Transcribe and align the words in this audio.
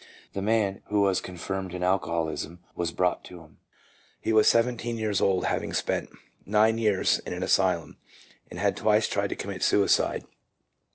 The 0.33 0.41
man, 0.41 0.81
who 0.87 1.01
was 1.01 1.21
confirmed 1.21 1.75
in 1.75 1.83
alcoholism, 1.83 2.59
was 2.75 2.91
brought 2.91 3.23
to 3.25 3.41
him. 3.41 3.59
He 4.19 4.33
was 4.33 4.47
seventy 4.47 4.89
years 4.89 5.21
old, 5.21 5.45
having 5.45 5.73
spent 5.73 6.09
nine 6.43 6.79
years 6.79 7.19
in 7.19 7.33
an 7.33 7.43
asylum, 7.43 7.97
and 8.49 8.57
had 8.59 8.75
twice 8.75 9.07
tried 9.07 9.29
to 9.29 9.35
commit 9.35 9.61
suicide. 9.61 10.23